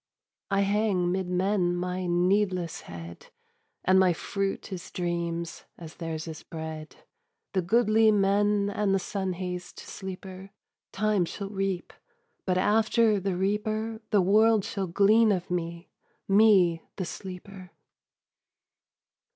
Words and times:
I 0.49 0.61
hang 0.61 1.11
'mid 1.11 1.29
men 1.29 1.75
my 1.75 2.07
needless 2.07 2.81
head, 2.89 3.27
And 3.85 3.99
my 3.99 4.13
fruit 4.13 4.73
is 4.73 4.89
dreams, 4.89 5.65
as 5.77 5.93
theirs 5.97 6.27
is 6.27 6.41
bread: 6.41 6.95
The 7.53 7.61
goodly 7.61 8.09
men 8.11 8.71
and 8.71 8.95
the 8.95 8.97
sun 8.97 9.33
hazed 9.33 9.77
sleeper 9.77 10.49
Time 10.91 11.25
shall 11.25 11.51
reap; 11.51 11.93
but 12.47 12.57
after 12.57 13.19
the 13.19 13.37
reaper 13.37 14.01
The 14.09 14.21
world 14.21 14.65
shall 14.65 14.87
glean 14.87 15.31
of 15.31 15.51
me, 15.51 15.91
me 16.27 16.81
the 16.95 17.05
sleeper! 17.05 17.69